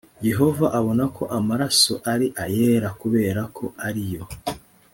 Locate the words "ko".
1.15-1.23, 3.57-3.65